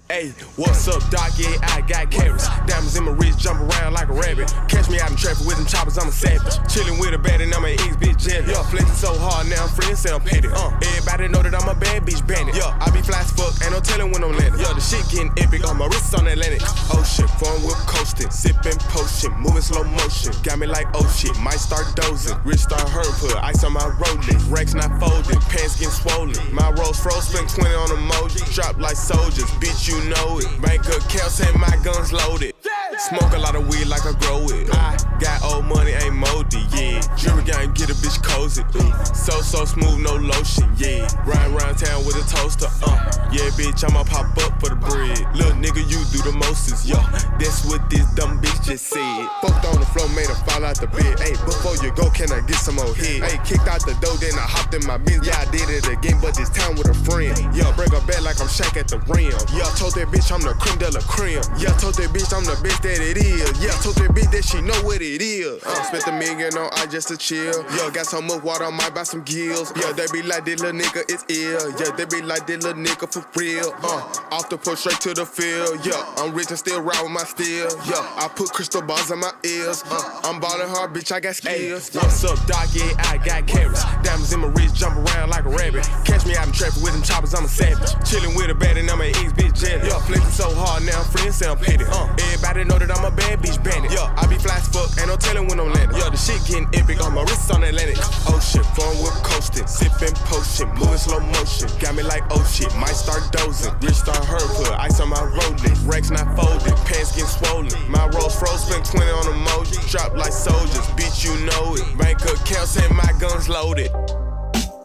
Hey, 0.08 0.30
what's 0.54 0.86
up, 0.86 1.02
Doc? 1.10 1.32
Yeah, 1.36 1.58
I 1.62 1.82
got 1.82 2.12
carrots. 2.12 2.46
Diamonds 2.66 2.96
in 2.96 3.04
my 3.04 3.10
wrist, 3.10 3.40
jump 3.40 3.58
around 3.58 3.92
like 3.92 4.08
a 4.08 4.12
rabbit. 4.12 4.46
Catch 4.68 4.88
me 4.88 5.00
out 5.00 5.10
in 5.10 5.16
traffic 5.16 5.44
with 5.44 5.56
them 5.56 5.66
choppers, 5.66 5.98
I'm 5.98 6.06
a 6.06 6.12
savage. 6.12 6.54
Chillin' 6.70 7.00
with 7.00 7.12
a 7.12 7.18
bad 7.18 7.40
and 7.40 7.52
I'm 7.52 7.64
an 7.64 7.72
ex 7.72 7.96
bitch 7.96 8.22
jelly. 8.22 8.52
Yeah, 8.52 8.62
flexing 8.62 8.94
so 8.94 9.18
hard 9.18 9.50
now 9.50 9.64
I'm 9.64 9.68
friends 9.68 10.04
and 10.06 10.14
I'm 10.14 10.20
petty. 10.20 10.46
Uh, 10.46 10.70
everybody 11.06 11.32
know 11.32 11.42
that 11.42 11.54
I'm 11.54 11.68
a 11.68 11.78
bad 11.78 12.02
bitch 12.02 12.26
bandit. 12.26 12.56
Yeah, 12.56 12.76
I 12.80 12.90
be 12.90 13.00
fly 13.00 13.20
as 13.20 13.30
fuck, 13.30 13.54
ain't 13.62 13.72
no 13.72 13.80
telling 13.80 14.10
when 14.10 14.24
I'm 14.24 14.34
landing. 14.36 14.60
Yeah, 14.60 14.74
the 14.74 14.80
shit 14.82 15.06
getting 15.10 15.30
epic 15.38 15.66
on 15.66 15.78
my 15.78 15.86
wrist 15.86 16.14
on 16.14 16.26
Atlantic. 16.26 16.62
Oh 16.90 17.02
shit, 17.06 17.30
phone 17.38 17.62
whip 17.62 17.78
coasting, 17.86 18.30
sipping 18.30 18.78
potion, 18.90 19.32
moving 19.38 19.62
slow 19.62 19.84
motion. 19.84 20.34
Got 20.42 20.58
me 20.58 20.66
like 20.66 20.86
oh 20.94 21.06
shit, 21.14 21.36
might 21.38 21.62
start 21.62 21.86
dozing. 21.94 22.36
Wrist 22.44 22.64
start 22.64 22.88
hurt, 22.88 23.10
put 23.22 23.36
ice 23.38 23.62
on 23.64 23.72
my 23.72 23.86
rolling. 23.86 24.38
Racks 24.50 24.74
not 24.74 24.90
folded, 24.98 25.40
pants 25.46 25.78
getting 25.78 25.94
swollen. 25.94 26.36
My 26.52 26.70
rolls 26.74 26.98
froze, 26.98 27.28
spent 27.28 27.48
20 27.50 27.70
on 27.70 27.88
emoji. 27.94 28.42
Drop 28.54 28.78
like 28.78 28.96
soldiers, 28.96 29.50
bitch, 29.62 29.86
you 29.88 29.98
know 30.10 30.38
it. 30.38 30.50
Bank 30.60 30.82
account 30.86 31.30
say 31.30 31.50
my 31.54 31.76
guns 31.82 32.12
loaded. 32.12 32.54
Smoke 32.98 33.34
a 33.34 33.38
lot 33.38 33.54
of 33.54 33.68
weed 33.68 33.86
like 33.86 34.06
I 34.06 34.12
grow 34.24 34.48
it. 34.48 34.72
I 34.72 34.96
got 35.20 35.44
old 35.44 35.66
money, 35.66 35.92
ain't 35.92 36.14
moldy, 36.16 36.64
yeah. 36.72 37.00
Jewelry 37.14 37.44
gang, 37.44 37.72
get 37.72 37.90
a 37.90 37.94
bitch 38.00 38.22
cozy. 38.24 38.64
Uh. 38.72 39.04
So, 39.12 39.42
so 39.42 39.64
smooth, 39.66 40.00
no 40.00 40.16
lotion, 40.16 40.72
yeah. 40.76 41.04
Ride 41.28 41.52
around 41.52 41.76
town 41.76 42.06
with 42.06 42.16
a 42.16 42.24
toaster, 42.24 42.72
uh. 42.88 42.96
Yeah, 43.30 43.52
bitch, 43.52 43.84
I'ma 43.84 44.04
pop 44.04 44.32
up 44.40 44.56
for 44.60 44.70
the 44.72 44.80
bread. 44.80 45.20
Little 45.36 45.52
nigga, 45.60 45.84
you 45.84 46.00
do 46.08 46.24
the 46.24 46.32
mostest, 46.40 46.88
yo. 46.88 46.96
That's 47.36 47.68
what 47.68 47.84
this 47.90 48.08
dumb 48.16 48.40
bitch 48.40 48.64
just 48.64 48.86
said. 48.88 49.28
Fucked 49.44 49.66
on 49.66 49.76
the 49.76 49.86
floor, 49.92 50.08
made 50.16 50.32
her 50.32 50.40
fall 50.48 50.64
out 50.64 50.80
the 50.80 50.88
bed. 50.88 51.20
Hey, 51.20 51.36
before 51.44 51.76
you 51.84 51.92
go, 51.92 52.08
can 52.08 52.32
I 52.32 52.40
get 52.48 52.56
some 52.56 52.80
more 52.80 52.94
head? 52.96 53.28
Hey, 53.28 53.36
kicked 53.44 53.68
out 53.68 53.84
the 53.84 53.92
door, 54.00 54.16
then 54.16 54.32
I 54.40 54.48
hopped 54.48 54.72
in 54.72 54.80
my 54.88 54.96
Benz. 54.96 55.26
Yeah, 55.26 55.36
I 55.36 55.44
did 55.52 55.68
it 55.68 55.84
again, 55.84 56.16
but 56.24 56.32
this 56.32 56.48
time 56.48 56.74
with 56.80 56.88
a 56.88 56.96
friend. 57.04 57.36
Yeah, 57.52 57.68
break 57.76 57.92
her 57.92 58.00
back 58.08 58.24
like 58.24 58.40
I'm 58.40 58.48
Shaq 58.48 58.72
at 58.80 58.88
the 58.88 59.04
rim. 59.04 59.36
Yeah, 59.52 59.68
told 59.76 59.92
that 60.00 60.08
bitch 60.08 60.32
I'm 60.32 60.40
the 60.40 60.56
creme 60.56 60.80
de 60.80 60.88
la 60.90 61.04
creme. 61.04 61.44
Yeah, 61.60 61.76
told 61.76 62.00
that 62.00 62.08
bitch 62.08 62.32
I'm 62.32 62.48
the 62.48 62.56
bitch 62.64 62.85
that 62.86 63.02
it 63.02 63.18
is. 63.18 63.50
Yeah, 63.58 63.74
told 63.82 63.96
that 63.98 64.14
bitch 64.14 64.30
that 64.30 64.44
she 64.44 64.62
know 64.62 64.78
what 64.86 65.02
it 65.02 65.20
is. 65.20 65.62
Uh, 65.64 65.82
spent 65.82 66.06
a 66.06 66.12
million 66.12 66.54
on 66.56 66.70
I 66.78 66.86
just 66.86 67.08
to 67.08 67.16
chill. 67.16 67.66
Yeah, 67.74 67.90
got 67.90 68.06
so 68.06 68.22
much 68.22 68.42
water, 68.42 68.64
I 68.64 68.70
might 68.70 68.94
buy 68.94 69.02
some 69.02 69.22
gills. 69.22 69.72
Yeah, 69.74 69.90
they 69.92 70.06
be 70.12 70.22
like, 70.22 70.44
this 70.44 70.60
little 70.60 70.78
nigga 70.78 71.02
is 71.10 71.26
ill. 71.26 71.74
Yeah, 71.74 71.90
they 71.96 72.06
be 72.06 72.22
like, 72.22 72.46
this 72.46 72.62
little 72.62 72.78
nigga 72.78 73.10
for 73.10 73.26
real. 73.34 73.74
Uh, 73.82 74.06
off 74.30 74.48
the 74.48 74.56
push 74.56 74.80
straight 74.80 75.00
to 75.02 75.14
the 75.14 75.26
field. 75.26 75.84
Yeah, 75.84 75.98
I'm 76.18 76.32
rich 76.34 76.50
and 76.50 76.58
still 76.58 76.80
ride 76.80 77.02
with 77.02 77.10
my 77.10 77.24
steel. 77.24 77.66
Yeah, 77.90 78.06
I 78.22 78.30
put 78.30 78.50
crystal 78.52 78.82
balls 78.82 79.10
in 79.10 79.18
my 79.18 79.32
ears. 79.42 79.82
Uh, 79.90 80.20
I'm 80.22 80.38
ballin' 80.38 80.68
hard, 80.68 80.94
bitch, 80.94 81.10
I 81.10 81.18
got 81.18 81.34
skills. 81.34 81.90
What's 81.90 82.22
up, 82.22 82.38
Doc? 82.46 82.70
Yeah, 82.72 82.94
I 83.10 83.18
got 83.18 83.46
carrots. 83.46 83.82
Diamonds 84.06 84.32
in 84.32 84.40
my 84.40 84.48
wrist, 84.48 84.76
jump 84.76 84.94
around 84.96 85.30
like 85.30 85.44
a 85.44 85.50
rabbit. 85.50 85.82
Catch 86.04 86.26
me 86.26 86.36
out 86.36 86.46
in 86.46 86.52
traffic 86.52 86.82
with 86.82 86.92
them 86.92 87.02
choppers, 87.02 87.34
I'm 87.34 87.44
a 87.44 87.48
savage. 87.48 87.90
Chillin' 88.06 88.36
with 88.36 88.50
a 88.50 88.54
bad 88.54 88.76
and 88.76 88.88
I'm 88.90 89.00
an 89.00 89.10
ex 89.10 89.32
bitch 89.34 89.58
jelly. 89.58 89.88
Yeah, 89.88 89.98
flexing 90.06 90.30
so 90.30 90.54
hard 90.54 90.84
now, 90.84 91.00
I'm 91.00 91.10
friends 91.10 91.42
I'm 91.42 91.58
petty. 91.58 91.84
Uh, 91.84 92.14
everybody 92.30 92.64
know 92.64 92.75
that 92.78 92.90
I'm 92.90 93.04
a 93.04 93.10
bad 93.10 93.40
bitch 93.40 93.62
bandit. 93.62 93.92
Yeah, 93.92 94.12
I 94.16 94.26
be 94.26 94.36
fly 94.36 94.56
as 94.56 94.68
fuck, 94.68 94.90
ain't 94.98 95.08
no 95.08 95.16
telling 95.16 95.48
when 95.48 95.60
I'm 95.60 95.72
landing. 95.72 95.96
Yeah, 95.98 96.10
the 96.10 96.16
shit 96.16 96.40
getting 96.46 96.68
epic 96.74 97.02
on 97.04 97.14
my 97.14 97.22
wrists 97.22 97.50
on 97.50 97.62
Atlantic. 97.62 97.96
Oh 98.28 98.40
shit, 98.40 98.64
phone 98.74 98.96
whip 99.02 99.14
coasting, 99.22 99.66
sipping 99.66 100.14
potion, 100.28 100.68
moving 100.74 100.98
slow 100.98 101.20
motion. 101.20 101.68
Got 101.78 101.94
me 101.94 102.02
like 102.02 102.24
oh 102.30 102.44
shit, 102.44 102.74
might 102.76 102.96
start 102.96 103.22
dozing. 103.32 103.72
Wrist 103.80 104.04
start 104.04 104.24
hurt, 104.24 104.46
put 104.56 104.72
ice 104.78 105.00
on 105.00 105.08
my 105.08 105.22
rolling. 105.22 105.76
Racks 105.86 106.10
not 106.10 106.26
folded, 106.36 106.76
pants 106.86 107.14
getting 107.14 107.30
swollen. 107.30 107.72
My 107.90 108.06
rolls 108.14 108.38
froze, 108.38 108.66
spent 108.66 108.84
20 108.84 109.06
on 109.10 109.26
emoji. 109.32 109.78
Drop 109.90 110.16
like 110.16 110.32
soldiers, 110.32 110.86
bitch, 110.98 111.24
you 111.24 111.34
know 111.46 111.76
it. 111.76 111.86
Bank 111.98 112.20
account 112.22 112.68
say 112.68 112.86
my 112.92 113.12
guns 113.18 113.48
loaded. 113.48 113.90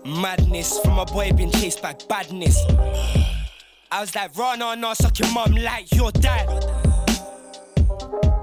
Madness 0.06 0.80
from 0.80 0.98
a 1.00 1.06
boy 1.06 1.32
being 1.32 1.52
chased 1.52 1.82
by 1.82 1.96
badness. 2.10 2.58
I 3.92 4.00
was 4.00 4.16
like, 4.16 4.36
run 4.38 4.60
no, 4.60 4.74
no, 4.74 4.94
suck 4.94 5.20
your 5.20 5.32
mum 5.34 5.52
like 5.52 5.92
your 5.94 6.12
dad. 6.12 6.48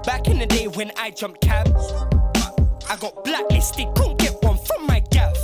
Back 0.03 0.27
in 0.27 0.39
the 0.39 0.47
day 0.47 0.67
when 0.67 0.91
I 0.97 1.11
jumped 1.11 1.41
cabs, 1.41 1.93
I 2.89 2.95
got 2.99 3.23
blacklisted, 3.23 3.87
couldn't 3.95 4.17
get 4.17 4.35
one 4.41 4.57
from 4.57 4.87
my 4.87 4.99
gaff. 5.11 5.37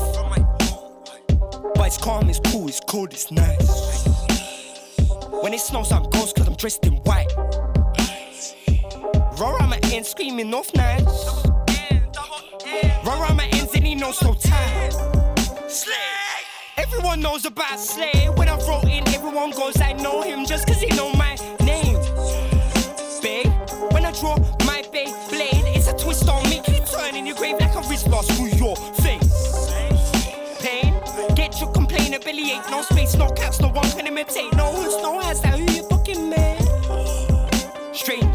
But 1.75 1.87
it's 1.87 1.97
calm, 1.97 2.27
it's 2.29 2.39
cool, 2.39 2.67
it's 2.67 2.79
cold, 2.79 3.13
it's 3.13 3.31
nice. 3.31 4.07
When 5.29 5.53
it 5.53 5.59
snows, 5.59 5.91
I'm 5.91 6.09
ghost 6.09 6.35
cause 6.35 6.47
I'm 6.47 6.55
dressed 6.55 6.85
in 6.87 6.93
white. 7.03 7.31
Roll 9.37 9.57
around 9.57 9.69
my 9.69 9.79
end, 9.93 10.07
screaming 10.07 10.51
off 10.55 10.73
nights. 10.73 11.45
Roll 13.05 13.21
around 13.21 13.37
my 13.37 13.47
ends 13.53 13.75
and 13.75 13.85
he 13.85 13.93
knows 13.93 14.19
no 14.23 14.33
time. 14.33 14.91
Slay. 15.69 15.93
Everyone 16.77 17.19
knows 17.19 17.45
about 17.45 17.79
Slay. 17.79 18.29
When 18.35 18.49
I 18.49 18.57
wrote 18.67 18.85
in, 18.85 19.07
everyone 19.09 19.51
goes, 19.51 19.79
I 19.79 19.93
know 19.93 20.23
him 20.23 20.45
just 20.45 20.65
cause 20.65 20.81
he 20.81 20.87
know 20.95 21.11
my 21.13 21.35
draw 24.19 24.37
my 24.65 24.83
bay 24.91 25.05
blade, 25.29 25.65
it's 25.75 25.87
a 25.87 25.97
twist 25.97 26.27
on 26.29 26.43
me. 26.49 26.61
Keep 26.63 26.85
turning 26.85 27.25
your 27.25 27.35
grave 27.35 27.57
like 27.59 27.75
a 27.75 27.81
wrist 27.89 28.07
lost 28.07 28.31
through 28.33 28.47
your 28.47 28.75
face. 28.75 29.69
Pain, 30.59 30.93
get 31.35 31.59
your 31.59 31.71
complainer, 31.71 32.19
belly 32.19 32.51
ache, 32.51 32.69
no 32.69 32.81
space, 32.81 33.15
no 33.15 33.29
caps, 33.29 33.59
no 33.59 33.69
one 33.69 33.89
can 33.91 34.07
imitate. 34.07 34.53
No 34.55 34.71
hoods, 34.71 34.95
no 35.01 35.19
hats, 35.19 35.41
that 35.41 35.59
who 35.59 35.65
you 35.73 35.83
fucking 35.89 36.29
man. 36.29 36.61
Strange 37.93 38.34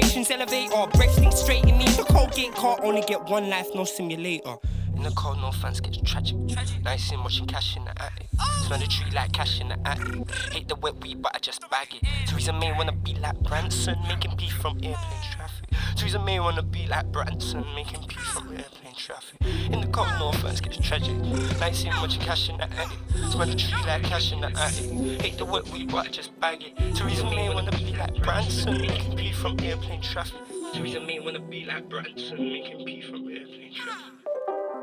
situations 0.00 0.30
elevate 0.30 0.72
or 0.72 0.88
break 0.88 1.10
things 1.10 1.40
straight 1.40 1.64
in 1.64 1.76
me. 1.78 1.84
The 1.84 2.04
cold 2.04 2.32
gate 2.32 2.54
car 2.54 2.78
only 2.82 3.02
get 3.02 3.22
one 3.24 3.48
life, 3.48 3.68
no 3.74 3.84
simulator. 3.84 4.56
In 4.96 5.02
the 5.02 5.10
cold, 5.10 5.38
no 5.38 5.52
fans 5.52 5.80
gets 5.80 5.98
tragic. 6.02 6.36
Nice 6.82 7.12
in 7.12 7.22
watching 7.22 7.46
cash 7.46 7.76
in 7.76 7.84
the 7.84 8.02
attic. 8.02 8.28
Smell 8.66 8.78
the 8.78 8.86
tree 8.86 9.10
like 9.12 9.32
cash 9.32 9.60
in 9.60 9.68
the 9.68 9.78
attic. 9.86 10.30
Hate 10.52 10.68
the 10.68 10.76
wet 10.76 11.00
weed, 11.02 11.22
but 11.22 11.34
I 11.34 11.38
just 11.38 11.68
bag 11.70 11.88
it. 11.94 12.02
Theresa 12.26 12.52
May 12.52 12.72
wanna 12.72 12.92
be 12.92 13.14
like 13.14 13.38
Branson, 13.40 13.96
making 14.08 14.36
beef 14.36 14.52
from 14.52 14.76
airplane 14.82 15.22
traffic. 15.32 15.70
Theresa 15.96 16.18
May 16.18 16.40
wanna 16.40 16.62
be 16.62 16.86
like 16.86 17.06
Branson, 17.12 17.64
making 17.74 18.02
from 18.30 18.48
airplane 18.56 18.94
traffic. 18.96 19.40
In 19.72 19.80
the 19.80 19.86
cold, 19.88 20.36
fans 20.36 20.60
gets 20.60 20.78
tragic. 20.78 21.16
Nice 21.58 21.84
in 21.84 21.90
watching 22.00 22.22
cash 22.22 22.48
in 22.48 22.56
the 22.56 22.64
attic. 22.64 22.98
Smell 23.30 23.46
the 23.46 23.54
tree 23.54 23.82
like 23.86 24.02
cash 24.04 24.32
in 24.32 24.40
the 24.40 24.48
attic. 24.48 25.20
Hate 25.20 25.38
the 25.38 25.44
wet 25.44 25.68
we 25.70 25.86
but 25.86 26.06
I 26.06 26.10
just 26.10 26.38
bag 26.40 26.62
it. 26.62 26.94
Theresa 26.94 27.24
May 27.24 27.52
wanna 27.52 27.72
be 27.72 27.94
like 27.96 28.22
Branson, 28.22 28.80
making 28.80 29.16
pee 29.16 29.32
from 29.32 29.58
airplane 29.60 30.00
traffic. 30.00 30.40
Theresa 30.72 31.00
May 31.00 31.20
wanna 31.20 31.40
be 31.40 31.64
like 31.64 31.88
Branson, 31.88 32.38
making 32.38 32.84
pee 32.84 33.02
from 33.02 33.28
airplane 33.28 33.74
traffic. 33.74 34.19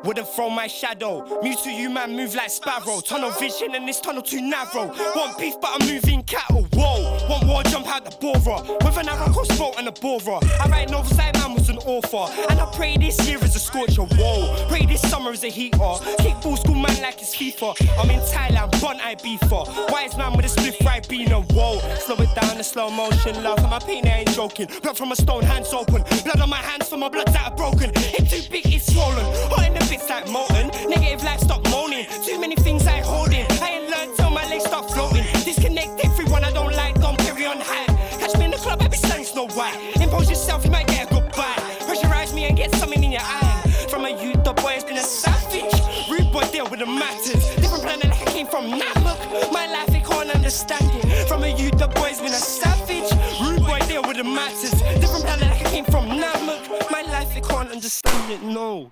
Wouldn't 0.07 0.29
throw 0.29 0.49
my 0.49 0.67
shadow. 0.67 1.25
To 1.63 1.71
you, 1.71 1.89
man, 1.89 2.15
move 2.15 2.33
like 2.33 2.49
Sparrow. 2.49 3.01
Tunnel 3.01 3.31
vision 3.31 3.75
and 3.75 3.85
this 3.85 3.99
tunnel 3.99 4.21
too 4.21 4.41
narrow. 4.41 4.93
Want 5.15 5.37
beef, 5.37 5.55
but 5.59 5.71
I'm 5.73 5.87
moving 5.87 6.23
cattle. 6.23 6.65
Whoa, 6.71 7.27
want 7.27 7.45
war, 7.45 7.63
jump 7.63 7.87
out 7.87 8.05
the 8.05 8.15
borer. 8.21 8.61
With 8.85 8.97
an 8.97 9.09
arrow 9.09 9.33
crossbow 9.33 9.73
and 9.77 9.87
a 9.87 9.91
borer. 9.91 10.39
I 10.61 10.67
write 10.69 10.91
novels 10.91 11.17
like 11.17 11.33
man 11.33 11.55
was 11.55 11.67
an 11.67 11.79
author. 11.79 12.31
And 12.49 12.59
I 12.59 12.65
pray 12.73 12.95
this 12.95 13.27
year 13.27 13.43
is 13.43 13.55
a 13.55 13.59
scorcher. 13.59 14.03
Whoa, 14.03 14.67
pray 14.69 14.85
this 14.85 15.01
summer 15.01 15.31
is 15.31 15.43
a 15.43 15.49
heater. 15.49 15.77
Ball 15.77 16.55
school 16.55 16.75
man 16.75 17.01
like 17.01 17.19
it's 17.19 17.35
FIFA. 17.35 17.75
I'm 17.99 18.09
in 18.09 18.21
Thailand, 18.21 18.79
bun 18.79 19.01
I 19.01 19.15
beef 19.15 19.41
for. 19.49 19.65
Wise 19.89 20.15
man 20.15 20.37
with 20.37 20.45
a 20.45 20.49
spliff 20.49 20.85
right 20.85 21.05
being 21.09 21.31
a 21.31 21.41
whoa. 21.41 21.79
Slow 21.99 22.15
it 22.17 22.33
down 22.39 22.55
in 22.55 22.63
slow 22.63 22.89
motion, 22.89 23.43
love. 23.43 23.57
And 23.59 23.71
my 23.71 23.79
pain, 23.79 24.07
I 24.07 24.19
ain't 24.19 24.33
joking. 24.33 24.67
Blood 24.83 24.97
from 24.97 25.11
a 25.11 25.15
stone, 25.15 25.43
hands 25.43 25.73
open. 25.73 26.03
Blood 26.23 26.39
on 26.39 26.49
my 26.49 26.57
hands 26.57 26.87
for 26.87 26.97
my 26.97 27.09
bloods 27.09 27.33
that 27.33 27.51
are 27.51 27.55
broken. 27.57 27.91
Hit 27.95 28.29
too 28.29 28.49
big, 28.51 28.67
it's 28.67 28.93
swollen. 28.93 29.25
Hot 29.49 29.65
in 29.65 29.73
the 29.73 29.79
bits 29.97 30.09
like 30.09 30.29
molten. 30.29 30.67
Negative 30.89 31.23
life, 31.23 31.39
stop 31.39 31.63
moaning. 31.69 32.05
Too 32.23 32.39
many 32.39 32.55
things 32.55 32.85
I 32.87 33.01
holding. 33.01 33.45
I 33.61 33.69
ain't 33.69 33.89
learned 33.89 34.15
till 34.15 34.29
my 34.29 34.47
legs 34.47 34.65
stop 34.65 34.89
floating. 34.89 35.23
Disconnect 35.43 36.05
everyone 36.05 36.43
I 36.43 36.51
don't 36.51 36.73
like, 36.73 36.99
don't 37.01 37.17
carry 37.17 37.45
on 37.45 37.57
high. 37.59 37.87
Catch 38.19 38.37
me 38.37 38.45
in 38.45 38.51
the 38.51 38.57
club, 38.57 38.81
I 38.81 38.87
be 38.87 38.97
selling 38.97 39.25
Snow 39.25 39.47
White. 39.47 39.75
Impose 40.01 40.29
yourself, 40.29 40.65
you 40.65 40.71
might 40.71 40.87
get 40.87 41.09
a 41.09 41.13
goodbye. 41.13 41.57
Pressurize 41.87 42.33
me 42.33 42.45
and 42.45 42.57
get 42.57 42.73
something 42.75 43.03
in 43.03 43.11
your 43.11 43.21
eye. 43.23 43.61
From 43.89 44.05
a 44.05 44.09
youth, 44.09 44.43
the 44.43 44.53
boy 44.53 44.73
has 44.77 44.83
been 44.83 44.97
a 44.97 45.01
savage. 45.01 45.73
Rude 46.09 46.31
boy 46.31 46.45
deal 46.51 46.67
with 46.69 46.79
the 46.79 46.85
matters. 46.85 47.43
Different 47.55 47.83
planet 47.83 48.09
like 48.09 48.21
I 48.21 48.31
came 48.31 48.47
from 48.47 48.65
Namek. 48.65 49.51
My 49.51 49.67
life, 49.67 49.87
they 49.87 50.01
can't 50.01 50.29
understand 50.29 50.89
it. 50.93 51.27
From 51.27 51.43
a 51.43 51.49
youth, 51.49 51.77
the 51.77 51.87
boy's 51.87 52.19
been 52.19 52.33
a 52.33 52.43
savage. 52.57 53.09
Rude 53.41 53.65
boy 53.65 53.79
deal 53.87 54.03
with 54.03 54.17
the 54.17 54.23
matters. 54.23 54.75
Different 55.01 55.25
planet 55.25 55.47
like 55.47 55.65
I 55.65 55.69
came 55.71 55.85
from 55.85 56.05
Namek. 56.09 56.91
My 56.91 57.01
life, 57.01 57.33
they 57.33 57.41
can't 57.41 57.71
understand 57.71 58.31
it, 58.31 58.43
no. 58.43 58.91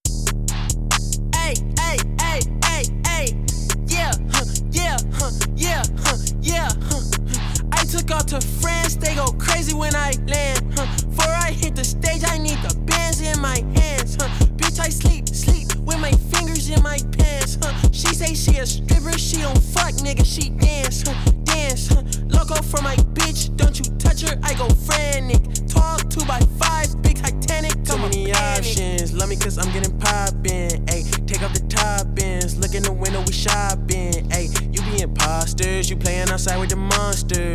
out 8.25 8.41
to 8.41 8.47
France, 8.47 8.95
they 8.95 9.15
go 9.15 9.25
crazy 9.37 9.73
when 9.73 9.95
I 9.95 10.13
land. 10.27 10.73
Huh. 10.75 10.85
Before 11.07 11.33
I 11.33 11.51
hit 11.51 11.75
the 11.75 11.83
stage, 11.83 12.23
I 12.25 12.37
need 12.37 12.57
the 12.59 12.75
bands 12.85 13.21
in 13.21 13.39
my 13.39 13.59
hands. 13.75 14.17
Huh. 14.19 14.29
Bitch, 14.55 14.79
I 14.79 14.89
sleep, 14.89 15.29
sleep 15.29 15.67
with 15.79 15.99
my 15.99 16.11
fingers 16.33 16.69
in 16.69 16.81
my 16.81 16.97
pants. 17.17 17.57
Huh. 17.61 17.73
She 17.91 18.13
say 18.13 18.33
she 18.33 18.57
a 18.57 18.65
stripper, 18.65 19.17
she 19.17 19.37
don't 19.37 19.61
fuck, 19.61 19.93
nigga, 20.05 20.25
she 20.25 20.49
dance, 20.49 21.03
huh. 21.07 21.31
dance. 21.43 21.87
Huh. 21.87 22.03
Loco 22.27 22.61
for 22.61 22.81
my 22.81 22.95
bitch, 23.13 23.55
don't 23.57 23.77
you 23.77 23.85
touch 23.97 24.21
her, 24.21 24.37
I 24.43 24.53
go 24.53 24.69
frantic. 24.69 25.41
Tall 25.67 25.97
two 25.97 26.25
by 26.25 26.39
five, 26.59 27.01
big 27.01 27.17
Titanic. 27.17 27.83
Too 27.83 27.97
many 27.97 28.33
options, 28.33 29.13
love 29.13 29.29
me 29.29 29.35
cause 29.35 29.57
I'm 29.57 29.71
getting 29.71 29.97
poppin'. 29.99 30.85
Ayy, 30.87 31.27
take 31.27 31.43
off 31.43 31.53
the 31.53 31.65
top 31.67 32.07
ends, 32.19 32.57
look 32.57 32.73
in 32.73 32.83
the 32.83 32.91
window, 32.91 33.21
we 33.25 33.33
shopping. 33.33 34.13
Ayy, 34.29 34.49
you 34.73 34.81
be 34.91 35.01
imposters, 35.01 35.89
you 35.89 35.97
playing 35.97 36.29
outside 36.29 36.57
with 36.57 36.69
the 36.69 36.75
monsters 36.75 37.54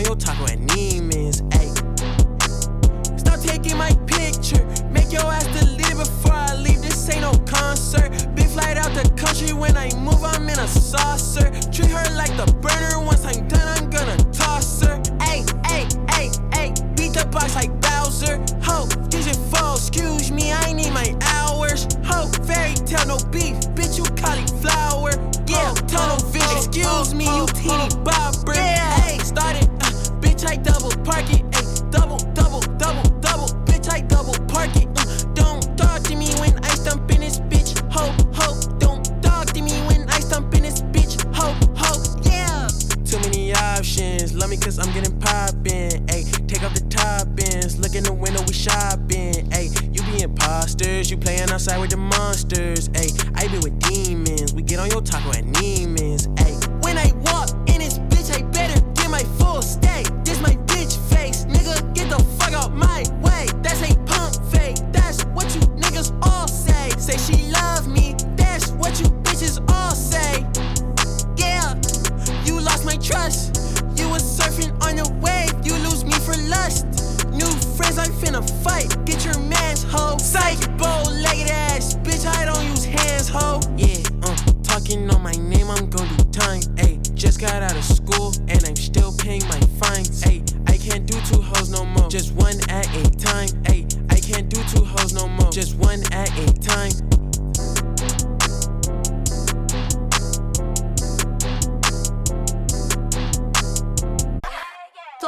on 0.00 0.06
your 0.06 0.16
top. 0.16 0.39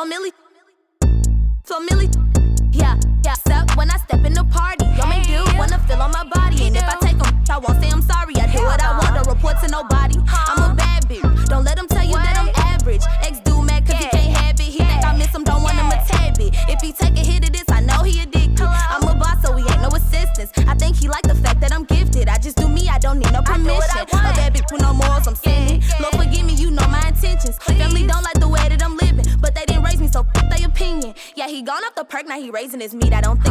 So 0.03 0.09
Millie, 0.09 0.33
so 1.63 1.79
Millie, 1.79 2.11
yeah, 2.73 2.99
yeah. 3.25 3.35
Step 3.35 3.77
when 3.77 3.89
I 3.89 3.99
step 3.99 4.27
in 4.27 4.35
the 4.35 4.43
party. 4.43 4.85
Y'all 4.99 5.07
may 5.07 5.23
do 5.23 5.45
wanna 5.57 5.79
feel 5.87 6.03
on 6.03 6.11
my 6.11 6.25
body. 6.25 6.67
And 6.67 6.77
if 6.77 6.83
I 6.83 6.97
take 6.97 7.19
them, 7.19 7.41
I 7.49 7.59
won't 7.59 7.81
say 7.81 7.89
I'm 7.89 8.03
sorry. 8.03 8.35
I 8.35 8.51
do 8.51 8.65
what 8.65 8.83
I 8.83 8.99
want, 8.99 9.15
don't 9.15 9.33
report 9.33 9.61
to 9.61 9.69
nobody. 9.69 10.19
I'm 10.27 10.62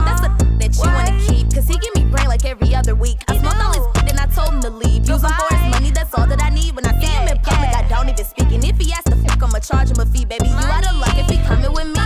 That's 0.05 0.21
a 0.25 0.29
that 0.59 0.71
you 0.75 0.91
wanna 0.91 1.17
keep. 1.27 1.53
Cause 1.53 1.67
he 1.67 1.77
give 1.77 1.93
me 1.95 2.05
brain 2.05 2.27
like 2.27 2.45
every 2.45 2.73
other 2.75 2.95
week. 2.95 3.19
I 3.27 3.37
smoked 3.37 3.61
all 3.61 3.73
his 3.73 4.03
then 4.05 4.19
I 4.19 4.27
told 4.27 4.53
him 4.53 4.61
to 4.61 4.69
leave. 4.69 5.07
Use 5.07 5.23
him 5.23 5.31
for 5.39 5.55
his 5.55 5.71
money, 5.71 5.91
that's 5.91 6.13
all 6.13 6.27
that 6.27 6.41
I 6.41 6.49
need. 6.49 6.75
When 6.75 6.85
I 6.85 6.93
see 6.99 7.07
him 7.07 7.27
in 7.27 7.37
public, 7.39 7.73
I 7.75 7.87
don't 7.87 8.09
even 8.09 8.25
speak. 8.25 8.51
And 8.51 8.63
if 8.63 8.77
he 8.77 8.91
asks 8.93 9.09
to 9.09 9.15
fuck, 9.17 9.41
I'ma 9.41 9.59
charge 9.59 9.91
him 9.91 9.99
a 9.99 10.05
fee, 10.05 10.25
baby. 10.25 10.47
You 10.47 10.55
out 10.55 10.85
of 10.89 10.97
luck 10.97 11.17
if 11.17 11.29
he 11.29 11.37
coming 11.45 11.73
with 11.73 11.87
me. 11.87 12.00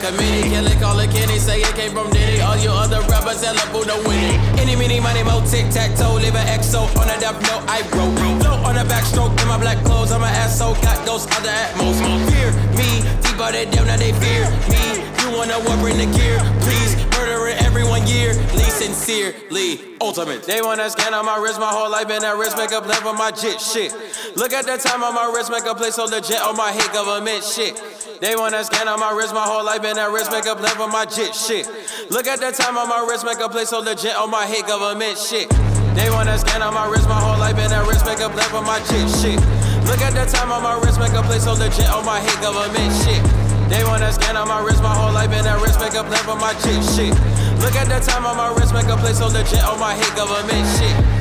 committee. 0.00 0.48
Can 0.48 0.64
they 0.64 0.76
call 0.80 0.98
it 0.98 1.10
Kenny? 1.12 1.38
Say 1.38 1.60
it 1.60 1.74
came 1.76 1.92
from 1.92 2.10
Diddy. 2.10 2.40
All 2.40 2.56
you 2.56 2.70
other 2.72 3.00
rappers 3.06 3.44
hella 3.44 3.62
boo 3.70 3.84
no 3.84 4.00
winning. 4.08 4.40
Any, 4.58 4.74
mini, 4.74 4.98
money, 4.98 5.22
mo, 5.22 5.44
tic 5.46 5.68
tac 5.70 5.94
toe. 5.94 6.16
Live 6.16 6.34
an 6.34 6.46
XO 6.48 6.88
on 6.96 7.08
a 7.08 7.16
death 7.20 7.38
note. 7.44 7.62
I 7.68 7.84
broke. 7.92 8.16
Flow 8.40 8.56
on 8.64 8.76
a 8.80 8.84
backstroke 8.84 9.36
in 9.40 9.46
my 9.46 9.60
black 9.60 9.78
clothes. 9.84 10.10
I'm 10.10 10.24
an 10.24 10.32
asshole. 10.32 10.74
Got 10.80 11.04
those 11.06 11.28
other 11.36 11.52
at 11.52 11.76
most. 11.76 12.00
Fear 12.32 12.50
me. 12.74 13.04
Deeper 13.22 13.52
they 13.52 13.66
them. 13.68 13.86
now 13.86 13.96
they 13.96 14.12
fear 14.18 14.48
me. 14.72 15.04
You 15.20 15.36
wanna 15.36 15.60
what 15.68 15.78
bring 15.78 15.98
the 16.00 16.08
gear. 16.16 16.40
Please, 16.64 16.96
murdering 17.14 17.58
everyone 17.60 18.06
yearly. 18.06 18.66
Sincerely 18.80 19.96
ultimate. 20.00 20.42
They 20.44 20.62
wanna 20.62 20.88
scan 20.88 21.12
on 21.12 21.26
my 21.26 21.36
wrist, 21.36 21.60
my 21.60 21.68
whole 21.68 21.90
life 21.90 22.08
been 22.08 22.22
that 22.22 22.36
wrist. 22.36 22.56
make 22.56 22.72
up 22.72 22.84
for 22.88 23.12
my 23.12 23.30
jit 23.30 23.60
shit. 23.60 23.92
Look 24.36 24.52
at 24.52 24.64
the 24.64 24.78
time 24.78 25.04
on 25.04 25.14
my 25.14 25.30
wrist, 25.32 25.50
make 25.50 25.66
a 25.66 25.74
play 25.74 25.90
so 25.90 26.04
legit 26.04 26.40
on 26.40 26.56
my 26.56 26.72
hate 26.72 26.92
government 26.92 27.44
shit. 27.44 27.76
They 28.20 28.36
want 28.36 28.52
to 28.52 28.62
scan 28.62 28.86
on 28.86 29.00
my 29.00 29.16
wrist, 29.16 29.32
my 29.32 29.48
whole 29.48 29.64
life 29.64 29.80
been 29.80 29.96
that 29.96 30.12
wrist, 30.12 30.28
make 30.28 30.44
up 30.44 30.60
live 30.60 30.76
with 30.76 30.92
my 30.92 31.08
jit 31.08 31.32
shit. 31.32 31.64
Look 32.12 32.28
at 32.28 32.36
the 32.36 32.52
time 32.52 32.76
on 32.76 32.84
my 32.84 33.00
wrist, 33.00 33.24
make 33.24 33.40
a 33.40 33.48
play 33.48 33.64
so 33.64 33.80
legit 33.80 34.12
on 34.12 34.28
my 34.28 34.44
hit 34.44 34.68
government 34.68 35.16
shit. 35.16 35.48
They 35.96 36.12
want 36.12 36.28
to 36.28 36.36
scan 36.36 36.60
on 36.60 36.76
my 36.76 36.84
wrist, 36.84 37.08
my 37.08 37.16
whole 37.16 37.40
life 37.40 37.56
been 37.56 37.72
that 37.72 37.88
wrist, 37.88 38.04
make 38.04 38.20
up 38.20 38.36
live 38.36 38.52
with 38.52 38.68
my 38.68 38.76
jit 38.92 39.08
shit. 39.08 39.40
Look 39.88 40.04
at 40.04 40.12
the 40.12 40.28
time 40.28 40.52
on 40.52 40.60
my 40.60 40.76
wrist, 40.84 41.00
make 41.00 41.16
a 41.16 41.24
play 41.24 41.40
so 41.40 41.56
legit 41.56 41.88
on 41.88 42.04
my 42.04 42.20
hit 42.20 42.36
government 42.44 42.92
shit. 43.00 43.24
They 43.72 43.80
want 43.88 44.04
to 44.04 44.12
scan 44.12 44.36
on 44.36 44.52
my 44.52 44.60
wrist, 44.60 44.84
my 44.84 44.92
whole 44.92 45.16
life 45.16 45.32
been 45.32 45.48
that 45.48 45.56
wrist, 45.56 45.80
make 45.80 45.96
up 45.96 46.04
live 46.12 46.28
with 46.28 46.44
my 46.44 46.52
jit 46.60 46.84
shit. 46.92 47.16
Look 47.64 47.72
at 47.72 47.88
the 47.88 48.04
time 48.04 48.28
on 48.28 48.36
my 48.36 48.52
wrist, 48.52 48.76
make 48.76 48.92
a 48.92 49.00
play 49.00 49.16
so 49.16 49.32
legit 49.32 49.64
on 49.64 49.80
my 49.80 49.96
hit 49.96 50.12
government 50.12 50.68
shit. 50.76 51.19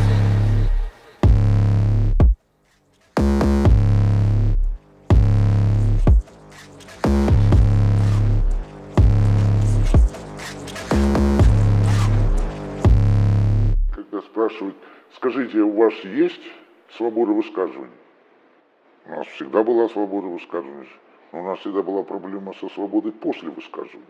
спрашивают, 14.49 14.75
скажите, 15.15 15.59
у 15.59 15.71
вас 15.71 15.93
есть 16.03 16.41
свобода 16.97 17.31
высказывания? 17.31 17.91
У 19.05 19.09
нас 19.11 19.27
всегда 19.27 19.63
была 19.63 19.89
свобода 19.89 20.27
высказывания, 20.27 20.87
но 21.31 21.41
у 21.41 21.43
нас 21.43 21.59
всегда 21.59 21.81
была 21.83 22.03
проблема 22.03 22.53
со 22.53 22.69
свободой 22.69 23.11
после 23.11 23.49
высказывания. 23.49 24.05